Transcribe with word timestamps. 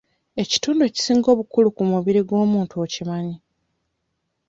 Ekitundu 0.41 0.81
ekisinga 0.89 1.27
obukulu 1.33 1.67
ku 1.75 1.83
mubiri 1.91 2.21
gw'omuntu 2.27 2.73
okimanyi? 2.85 3.35